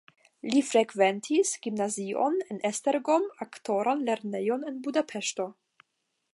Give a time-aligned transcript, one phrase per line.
[0.53, 5.51] Li frekventis gimnazion en Esztergom, aktoran lernejon en Budapeŝto.